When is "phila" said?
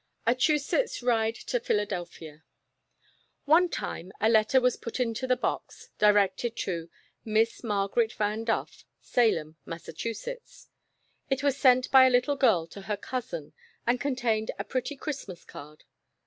1.59-1.85